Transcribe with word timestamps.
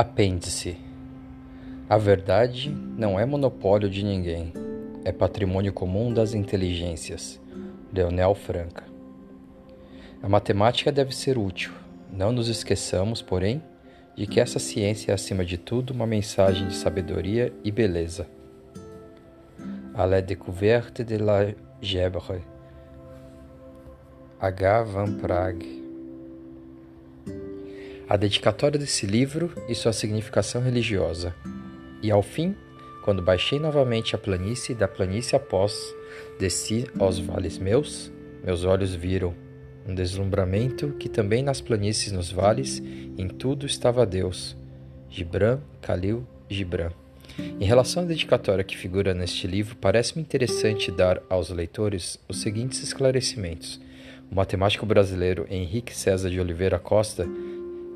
Apêndice 0.00 0.76
A 1.90 1.98
verdade 1.98 2.70
não 2.70 3.18
é 3.18 3.26
monopólio 3.26 3.90
de 3.90 4.04
ninguém, 4.04 4.52
é 5.04 5.10
patrimônio 5.10 5.72
comum 5.72 6.14
das 6.14 6.34
inteligências. 6.34 7.40
Leonel 7.92 8.32
Franca 8.36 8.84
A 10.22 10.28
matemática 10.28 10.92
deve 10.92 11.12
ser 11.12 11.36
útil. 11.36 11.72
Não 12.12 12.30
nos 12.30 12.46
esqueçamos, 12.46 13.20
porém, 13.20 13.60
de 14.14 14.24
que 14.28 14.38
essa 14.38 14.60
ciência 14.60 15.10
é, 15.10 15.14
acima 15.14 15.44
de 15.44 15.58
tudo, 15.58 15.90
uma 15.90 16.06
mensagem 16.06 16.68
de 16.68 16.76
sabedoria 16.76 17.52
e 17.64 17.72
beleza. 17.72 18.28
A 19.94 20.04
la 20.04 20.20
découverte 20.20 21.02
de 21.02 21.18
la 21.18 21.52
Gebre 21.82 22.44
H. 24.38 24.82
Van 24.84 25.12
Prague 25.14 25.87
a 28.08 28.16
dedicatória 28.16 28.78
desse 28.78 29.06
livro 29.06 29.52
e 29.68 29.74
sua 29.74 29.92
significação 29.92 30.62
religiosa. 30.62 31.34
E 32.02 32.10
ao 32.10 32.22
fim, 32.22 32.56
quando 33.04 33.22
baixei 33.22 33.58
novamente 33.58 34.14
a 34.14 34.18
planície, 34.18 34.74
da 34.74 34.88
planície 34.88 35.36
após 35.36 35.94
desci 36.38 36.86
aos 36.98 37.18
vales 37.18 37.58
meus, 37.58 38.10
meus 38.42 38.64
olhos 38.64 38.94
viram 38.94 39.34
um 39.86 39.94
deslumbramento 39.94 40.94
que 40.98 41.08
também 41.08 41.42
nas 41.42 41.60
planícies 41.60 42.12
nos 42.12 42.30
vales, 42.30 42.78
em 42.78 43.28
tudo 43.28 43.66
estava 43.66 44.06
Deus. 44.06 44.56
Gibran, 45.10 45.60
Khalil, 45.82 46.26
Gibran. 46.48 46.90
Em 47.38 47.64
relação 47.64 48.02
à 48.02 48.06
dedicatória 48.06 48.64
que 48.64 48.76
figura 48.76 49.14
neste 49.14 49.46
livro, 49.46 49.76
parece-me 49.76 50.22
interessante 50.22 50.90
dar 50.90 51.22
aos 51.28 51.50
leitores 51.50 52.18
os 52.28 52.40
seguintes 52.40 52.82
esclarecimentos. 52.82 53.80
O 54.30 54.34
matemático 54.34 54.84
brasileiro 54.84 55.46
Henrique 55.48 55.96
César 55.96 56.28
de 56.28 56.38
Oliveira 56.40 56.78
Costa 56.78 57.26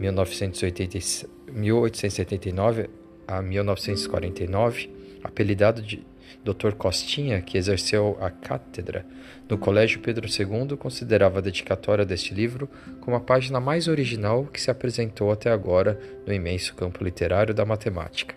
1879 0.00 2.88
a 3.28 3.42
1949, 3.42 4.90
apelidado 5.22 5.82
de 5.82 6.02
Dr. 6.42 6.72
Costinha, 6.72 7.42
que 7.42 7.58
exerceu 7.58 8.16
a 8.20 8.30
cátedra 8.30 9.04
no 9.48 9.58
Colégio 9.58 10.00
Pedro 10.00 10.26
II, 10.26 10.76
considerava 10.76 11.38
a 11.38 11.42
dedicatória 11.42 12.04
deste 12.04 12.32
livro 12.32 12.68
como 13.00 13.16
a 13.16 13.20
página 13.20 13.60
mais 13.60 13.88
original 13.88 14.46
que 14.46 14.60
se 14.60 14.70
apresentou 14.70 15.30
até 15.30 15.50
agora 15.50 16.00
no 16.26 16.32
imenso 16.32 16.74
campo 16.74 17.04
literário 17.04 17.52
da 17.52 17.66
matemática. 17.66 18.34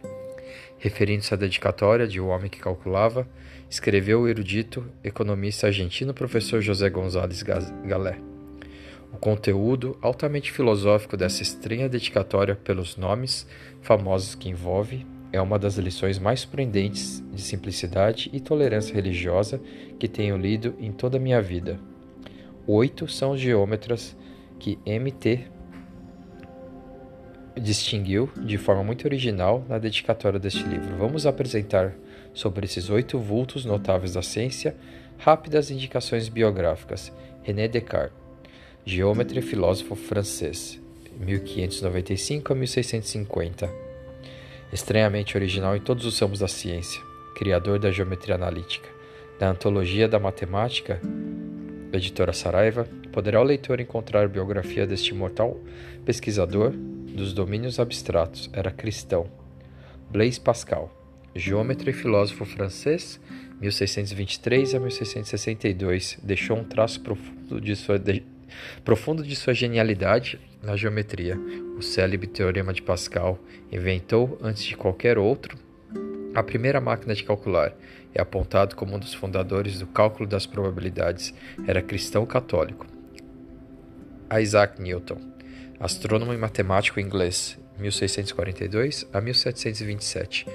Referindo-se 0.80 1.34
à 1.34 1.38
dedicatória 1.38 2.08
de 2.08 2.20
O 2.20 2.28
Homem 2.28 2.50
que 2.50 2.60
Calculava, 2.60 3.28
escreveu 3.70 4.22
o 4.22 4.28
erudito 4.28 4.86
economista 5.04 5.68
argentino 5.68 6.14
professor 6.14 6.62
José 6.62 6.90
González 6.90 7.42
Galé. 7.42 8.33
O 9.14 9.18
conteúdo 9.18 9.96
altamente 10.02 10.52
filosófico 10.52 11.16
dessa 11.16 11.44
estranha 11.44 11.88
dedicatória 11.88 12.56
pelos 12.56 12.98
nomes 12.98 13.48
famosos 13.80 14.34
que 14.34 14.50
envolve 14.50 15.06
é 15.32 15.40
uma 15.40 15.60
das 15.60 15.78
lições 15.78 16.18
mais 16.18 16.40
surpreendentes 16.40 17.24
de 17.32 17.42
simplicidade 17.42 18.32
e 18.34 18.40
tolerância 18.40 18.94
religiosa 18.94 19.62
que 20.00 20.08
tenho 20.08 20.36
lido 20.36 20.74
em 20.80 20.92
toda 20.92 21.18
a 21.18 21.20
minha 21.20 21.40
vida. 21.40 21.80
Oito 22.66 23.08
são 23.08 23.32
os 23.32 23.40
geômetras 23.40 24.18
que 24.58 24.80
MT 24.86 25.48
distinguiu 27.62 28.32
de 28.36 28.58
forma 28.58 28.84
muito 28.84 29.06
original 29.06 29.64
na 29.70 29.78
dedicatória 29.78 30.40
deste 30.40 30.64
livro. 30.64 30.98
Vamos 30.98 31.28
apresentar 31.28 31.94
sobre 32.34 32.66
esses 32.66 32.90
oito 32.90 33.20
vultos 33.20 33.64
notáveis 33.64 34.14
da 34.14 34.24
ciência 34.24 34.76
rápidas 35.20 35.70
indicações 35.70 36.30
biográficas. 36.30 37.14
René 37.44 37.68
Descartes 37.68 38.23
geômetra 38.86 39.40
e 39.40 39.42
filósofo 39.42 39.96
francês, 39.96 40.80
1595 41.18 42.52
a 42.52 42.56
1650. 42.56 43.70
Estranhamente 44.74 45.38
original 45.38 45.76
em 45.76 45.80
todos 45.80 46.06
os 46.06 46.20
ramos 46.20 46.40
da 46.40 46.50
ciência, 46.50 47.02
criador 47.34 47.80
da 47.80 47.92
geometria 47.92 48.36
analítica, 48.36 48.90
da 49.40 49.50
antologia 49.50 50.08
da 50.08 50.20
matemática, 50.20 51.00
editora 51.94 52.34
Saraiva, 52.34 52.86
poderá 53.14 53.40
o 53.40 53.44
leitor 53.44 53.80
encontrar 53.80 54.28
biografia 54.28 54.86
deste 54.86 55.14
mortal 55.14 55.58
pesquisador 56.04 56.72
dos 56.72 57.32
domínios 57.32 57.80
abstratos, 57.80 58.50
era 58.52 58.70
cristão. 58.70 59.30
Blaise 60.10 60.42
Pascal, 60.42 60.92
geômetra 61.34 61.90
e 61.90 61.94
filósofo 61.94 62.44
francês, 62.44 63.18
1623 63.62 64.76
a 64.76 64.80
1662, 64.80 66.20
deixou 66.22 66.58
um 66.58 66.66
traço 66.66 67.00
profundo 67.00 67.62
de 67.62 67.76
sua 67.78 67.98
Profundo 68.84 69.24
de 69.24 69.36
sua 69.36 69.54
genialidade 69.54 70.40
na 70.62 70.76
geometria, 70.76 71.38
o 71.78 71.82
célebre 71.82 72.28
Teorema 72.28 72.74
de 72.74 72.82
Pascal 72.82 73.40
inventou, 73.72 74.38
antes 74.42 74.64
de 74.64 74.78
qualquer 74.78 75.18
outro, 75.18 75.58
a 76.34 76.42
primeira 76.42 76.82
máquina 76.82 77.14
de 77.14 77.24
calcular 77.24 77.76
é 78.14 78.22
apontado 78.22 78.76
como 78.76 78.96
um 78.96 79.00
dos 79.00 79.14
fundadores 79.14 79.80
do 79.80 79.86
cálculo 79.88 80.28
das 80.28 80.46
probabilidades. 80.46 81.34
Era 81.68 81.82
cristão 81.82 82.26
católico. 82.26 82.88
Isaac 84.42 84.82
Newton, 84.82 85.20
astrônomo 85.80 86.34
e 86.34 86.38
matemático 86.38 87.00
inglês, 87.00 87.60
1642 87.78 89.08
a 89.14 89.22
1727, 89.22 90.48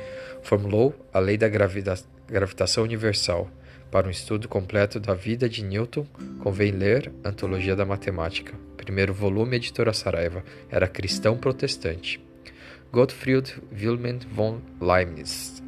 formulou 0.42 0.94
a 1.12 1.19
lei 1.19 1.37
da 1.37 1.48
gravitação 1.48 2.82
universal, 2.82 3.48
para 3.91 4.06
um 4.06 4.10
estudo 4.10 4.49
completo 4.49 5.00
da 5.00 5.15
vida 5.15 5.49
de 5.49 5.65
Newton, 5.65 6.06
convém 6.41 6.71
ler 6.71 7.12
Antologia 7.25 7.75
da 7.75 7.84
Matemática. 7.84 8.54
Primeiro 8.76 9.15
volume, 9.15 9.56
editora 9.56 9.93
Saraiva. 9.93 10.44
Era 10.71 10.87
cristão 10.87 11.37
protestante. 11.37 12.21
Gottfried 12.93 13.54
Wilhelm 13.72 14.19
von 14.31 14.60
Leibniz, 14.81 15.62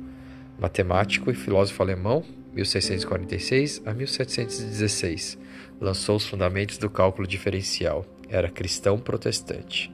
matemático 0.58 1.30
e 1.30 1.34
filósofo 1.34 1.82
alemão, 1.82 2.24
1646 2.54 3.82
a 3.84 3.92
1716. 3.92 5.38
Lançou 5.80 6.16
os 6.16 6.26
fundamentos 6.26 6.78
do 6.78 6.88
cálculo 6.88 7.26
diferencial. 7.26 8.06
Era 8.28 8.48
cristão 8.50 8.98
protestante. 8.98 9.92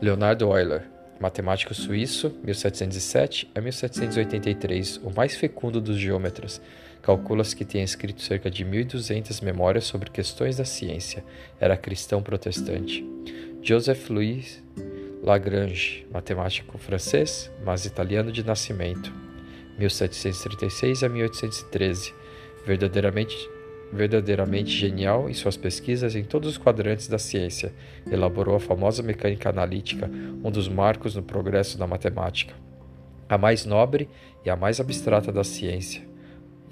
Leonardo 0.00 0.46
Euler, 0.46 0.82
matemático 1.20 1.74
suíço, 1.74 2.36
1707 2.42 3.50
a 3.54 3.60
1783, 3.60 4.96
o 4.98 5.10
mais 5.10 5.36
fecundo 5.36 5.80
dos 5.80 5.96
geômetras 5.96 6.60
Calcula-se 7.02 7.56
que 7.56 7.64
tenha 7.64 7.84
escrito 7.84 8.22
cerca 8.22 8.48
de 8.48 8.64
1.200 8.64 9.42
memórias 9.42 9.84
sobre 9.84 10.08
questões 10.08 10.56
da 10.56 10.64
ciência. 10.64 11.24
Era 11.60 11.76
cristão 11.76 12.22
protestante. 12.22 13.04
Joseph 13.60 14.08
Louis 14.08 14.62
Lagrange, 15.22 16.04
matemático 16.12 16.76
francês, 16.78 17.50
mas 17.64 17.84
italiano 17.84 18.32
de 18.32 18.44
nascimento. 18.44 19.12
1736 19.78 21.04
a 21.04 21.08
1813. 21.08 22.14
Verdadeiramente 22.66 23.36
verdadeiramente 23.92 24.70
genial 24.70 25.28
em 25.28 25.34
suas 25.34 25.56
pesquisas 25.56 26.16
em 26.16 26.24
todos 26.24 26.48
os 26.48 26.58
quadrantes 26.58 27.08
da 27.08 27.18
ciência, 27.18 27.74
elaborou 28.10 28.56
a 28.56 28.60
famosa 28.60 29.02
mecânica 29.02 29.50
analítica, 29.50 30.10
um 30.42 30.50
dos 30.50 30.66
marcos 30.66 31.14
no 31.14 31.22
progresso 31.22 31.76
da 31.76 31.86
matemática, 31.86 32.54
a 33.28 33.36
mais 33.36 33.66
nobre 33.66 34.08
e 34.44 34.48
a 34.48 34.56
mais 34.56 34.80
abstrata 34.80 35.30
da 35.30 35.44
ciência. 35.44 36.11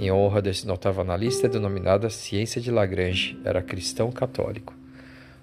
Em 0.01 0.11
honra 0.11 0.41
desse 0.41 0.67
notável 0.67 1.03
analista, 1.03 1.47
é 1.47 1.51
denominada 1.51 2.09
Ciência 2.09 2.59
de 2.59 2.71
Lagrange, 2.71 3.39
era 3.45 3.61
cristão 3.61 4.11
católico. 4.11 4.75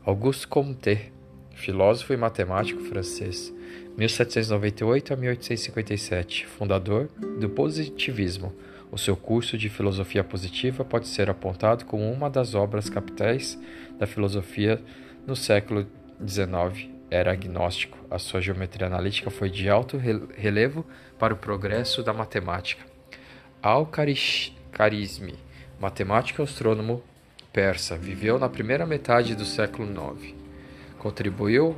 Auguste 0.04 0.48
Comte, 0.48 1.14
filósofo 1.54 2.12
e 2.12 2.18
matemático 2.18 2.82
francês, 2.82 3.54
1798 3.96 5.14
a 5.14 5.16
1857, 5.16 6.48
fundador 6.48 7.08
do 7.40 7.48
positivismo. 7.48 8.52
O 8.92 8.98
seu 8.98 9.16
curso 9.16 9.60
de 9.60 9.70
filosofia 9.70 10.24
positiva 10.24 10.84
pode 10.84 11.08
ser 11.08 11.30
apontado 11.30 11.86
como 11.86 12.12
uma 12.12 12.28
das 12.28 12.56
obras 12.56 12.90
capitais 12.90 13.60
da 14.00 14.08
filosofia 14.08 14.82
no 15.28 15.36
século 15.36 15.86
XIX. 16.20 16.90
Era 17.12 17.32
agnóstico. 17.32 18.00
A 18.10 18.18
sua 18.18 18.42
geometria 18.42 18.88
analítica 18.88 19.30
foi 19.30 19.52
de 19.52 19.70
alto 19.70 20.02
relevo 20.36 20.84
para 21.20 21.32
o 21.32 21.38
progresso 21.38 22.02
da 22.02 22.12
matemática. 22.12 22.97
Al-Kharizmi, 23.62 25.36
matemático 25.80 26.42
e 26.42 26.44
astrônomo 26.44 27.02
persa, 27.52 27.98
viveu 27.98 28.38
na 28.38 28.48
primeira 28.48 28.86
metade 28.86 29.34
do 29.36 29.44
século 29.44 29.90
IX. 29.90 30.36
Contribuiu 31.00 31.76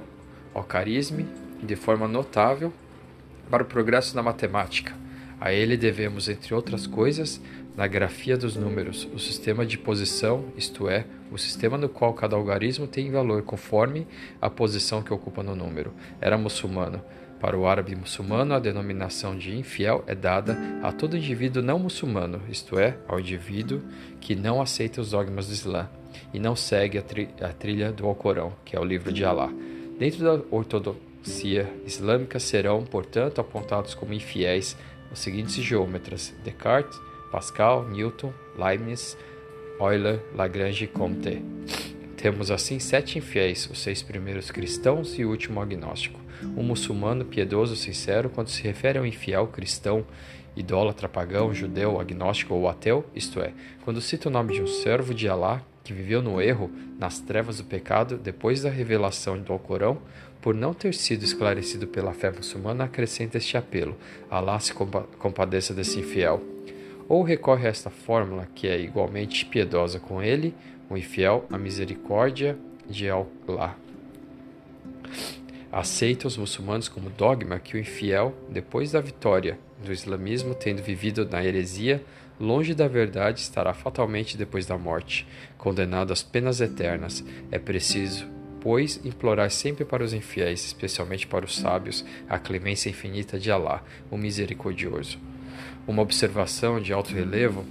ao 0.54 0.64
carisma 0.64 1.26
de 1.64 1.76
forma 1.76 2.08
notável 2.08 2.74
para 3.50 3.64
o 3.64 3.66
progresso 3.66 4.14
da 4.14 4.22
matemática. 4.22 4.94
A 5.40 5.54
ele 5.54 5.78
devemos, 5.78 6.28
entre 6.28 6.54
outras 6.54 6.86
coisas, 6.86 7.42
na 7.78 7.88
grafia 7.88 8.38
dos 8.38 8.58
números, 8.58 9.08
o 9.14 9.20
sistema 9.20 9.66
de 9.66 9.78
posição, 9.78 10.46
isto 10.58 10.90
é, 10.90 11.06
o 11.32 11.38
sistema 11.38 11.78
no 11.78 11.88
qual 11.88 12.14
cada 12.14 12.36
algarismo 12.36 12.88
tem 12.88 13.10
valor 13.10 13.44
conforme 13.44 14.06
a 14.42 14.50
posição 14.50 15.02
que 15.02 15.14
ocupa 15.14 15.42
no 15.42 15.56
número. 15.56 15.94
Era 16.20 16.38
muçulmano. 16.38 17.02
Para 17.40 17.58
o 17.58 17.68
árabe 17.68 17.96
muçulmano, 17.96 18.54
a 18.54 18.60
denominação 18.60 19.38
de 19.38 19.56
infiel 19.58 20.04
é 20.08 20.14
dada 20.14 20.58
a 20.84 20.92
todo 20.92 21.16
indivíduo 21.16 21.64
não 21.64 21.80
muçulmano, 21.80 22.42
isto 22.50 22.78
é, 22.78 22.98
ao 23.08 23.20
indivíduo 23.20 23.82
que 24.20 24.36
não 24.36 24.62
aceita 24.62 25.00
os 25.00 25.12
dogmas 25.12 25.48
do 25.48 25.54
Islã 25.54 25.90
e 26.34 26.40
não 26.40 26.56
segue 26.56 26.98
a, 26.98 27.02
tri 27.02 27.30
a 27.42 27.50
trilha 27.50 27.92
do 27.92 28.06
Alcorão, 28.06 28.54
que 28.66 28.76
é 28.76 28.80
o 28.80 28.84
livro 28.84 29.12
de 29.14 29.24
Alá. 29.24 29.50
Dentro 29.98 30.24
da 30.24 30.38
supremacia 31.20 31.72
islâmica 31.86 32.40
serão, 32.40 32.84
portanto, 32.84 33.40
apontados 33.40 33.94
como 33.94 34.14
infiéis 34.14 34.76
os 35.12 35.20
seguintes 35.20 35.56
geômetras: 35.56 36.34
Descartes, 36.44 37.00
Pascal, 37.32 37.88
Newton, 37.88 38.34
Leibniz, 38.58 39.18
Euler, 39.80 40.20
Lagrange 40.36 40.86
e 40.86 40.88
Comte. 40.88 41.44
Temos 42.22 42.52
assim 42.52 42.80
sete 42.80 43.18
infiéis, 43.18 43.70
os 43.72 43.80
seis 43.82 44.02
primeiros 44.02 44.52
cristãos 44.52 45.18
e 45.18 45.24
o 45.24 45.30
último 45.30 45.62
agnóstico. 45.62 46.20
Um 46.58 46.64
muçulmano 46.64 47.24
piedoso 47.24 47.78
sincero, 47.78 48.30
quando 48.30 48.50
se 48.50 48.62
refere 48.62 49.00
ao 49.00 49.06
infiel 49.06 49.48
cristão, 49.48 50.06
idólatra, 50.54 51.08
pagão, 51.08 51.54
judeu, 51.54 51.98
agnóstico 51.98 52.54
ou 52.54 52.68
ateu, 52.68 53.06
isto 53.16 53.40
é, 53.40 53.54
quando 53.86 54.02
cita 54.02 54.28
o 54.28 54.32
nome 54.32 54.54
de 54.54 54.62
um 54.62 54.68
servo 54.68 55.14
de 55.14 55.30
Alá 55.30 55.62
que 55.82 55.94
viveu 55.94 56.22
no 56.22 56.42
erro, 56.42 56.70
nas 57.00 57.20
trevas 57.20 57.60
do 57.60 57.64
pecado, 57.64 58.18
depois 58.18 58.64
da 58.64 58.70
revelação 58.70 59.42
do 59.42 59.54
Alcorão, 59.54 60.00
por 60.42 60.54
não 60.54 60.74
ter 60.74 60.94
sido 60.94 61.24
esclarecido 61.24 61.88
pela 61.88 62.14
fé 62.14 62.32
muçulmana, 62.32 62.84
acrescenta 62.84 63.38
este 63.38 63.56
apelo: 63.56 63.96
Alá 64.30 64.60
se 64.60 64.74
compadeça 64.74 65.74
desse 65.74 66.00
infiel. 66.00 66.59
Ou 67.10 67.24
recorre 67.24 67.66
a 67.66 67.72
esta 67.72 67.90
fórmula, 67.90 68.48
que 68.54 68.68
é 68.68 68.80
igualmente 68.80 69.44
piedosa 69.44 70.00
com 70.00 70.22
ele, 70.22 70.54
o 70.88 70.96
infiel, 70.96 71.44
a 71.52 71.58
misericórdia 71.58 72.56
de 72.88 73.10
Allah. 73.10 73.76
Aceita 75.72 76.28
os 76.28 76.38
muçulmanos 76.38 76.88
como 76.88 77.10
dogma 77.10 77.58
que 77.58 77.76
o 77.76 77.80
infiel, 77.80 78.36
depois 78.48 78.92
da 78.92 79.02
vitória 79.02 79.58
do 79.84 79.92
islamismo, 79.92 80.54
tendo 80.54 80.84
vivido 80.84 81.28
na 81.28 81.44
heresia, 81.44 82.04
longe 82.40 82.76
da 82.76 82.88
verdade, 82.88 83.42
estará 83.42 83.74
fatalmente 83.74 84.38
depois 84.38 84.68
da 84.68 84.78
morte, 84.78 85.28
condenado 85.58 86.14
às 86.14 86.22
penas 86.22 86.62
eternas. 86.62 87.24
É 87.52 87.58
preciso, 87.58 88.28
pois, 88.62 89.00
implorar 89.04 89.50
sempre 89.50 89.84
para 89.84 90.04
os 90.04 90.14
infiéis, 90.14 90.64
especialmente 90.64 91.26
para 91.26 91.46
os 91.46 91.56
sábios, 91.56 92.06
a 92.30 92.38
clemência 92.38 92.90
infinita 92.90 93.40
de 93.40 93.52
Alá, 93.52 93.84
o 94.12 94.18
misericordioso. 94.18 95.20
Uma 95.88 96.02
observação 96.02 96.80
de 96.80 96.94
alto 96.94 97.14
relevo 97.14 97.66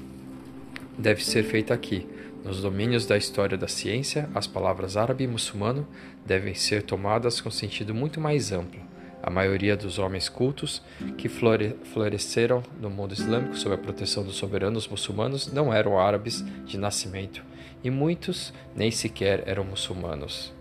deve 0.98 1.24
ser 1.24 1.44
feita 1.44 1.72
aqui. 1.72 2.06
Nos 2.44 2.62
domínios 2.62 3.06
da 3.06 3.16
história 3.16 3.56
da 3.56 3.68
ciência, 3.68 4.28
as 4.34 4.46
palavras 4.46 4.96
árabe 4.96 5.24
e 5.24 5.26
muçulmano 5.26 5.86
devem 6.24 6.54
ser 6.54 6.82
tomadas 6.82 7.40
com 7.40 7.50
sentido 7.50 7.94
muito 7.94 8.20
mais 8.20 8.52
amplo. 8.52 8.80
A 9.22 9.30
maioria 9.30 9.76
dos 9.76 9.98
homens 9.98 10.28
cultos 10.28 10.80
que 11.16 11.28
floresceram 11.28 12.62
no 12.80 12.88
mundo 12.88 13.12
islâmico 13.12 13.56
sob 13.56 13.74
a 13.74 13.78
proteção 13.78 14.24
dos 14.24 14.36
soberanos 14.36 14.86
muçulmanos 14.86 15.52
não 15.52 15.74
eram 15.74 15.98
árabes 15.98 16.44
de 16.64 16.78
nascimento, 16.78 17.44
e 17.82 17.90
muitos 17.90 18.52
nem 18.74 18.90
sequer 18.90 19.42
eram 19.46 19.64
muçulmanos. 19.64 20.52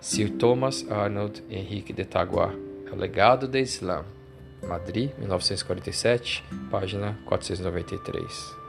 Sir 0.00 0.30
Thomas 0.30 0.84
Arnold 0.90 1.44
Henrique 1.48 1.92
de 1.92 2.04
Taguá, 2.04 2.52
o 2.90 2.96
legado 2.96 3.46
do 3.46 3.56
Islã. 3.58 4.04
Madrid, 4.66 5.10
1947, 5.18 6.42
página 6.70 7.18
493. 7.26 8.61